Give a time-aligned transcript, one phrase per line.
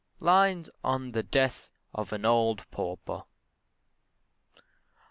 [0.19, 3.21] LINES ON THE DEATH OF AN OLD PAUPER.